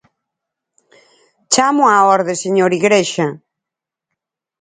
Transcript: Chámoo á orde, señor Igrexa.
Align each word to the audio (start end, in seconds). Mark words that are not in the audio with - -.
Chámoo 1.53 1.91
á 1.95 1.97
orde, 2.15 2.33
señor 2.43 2.71
Igrexa. 2.79 3.27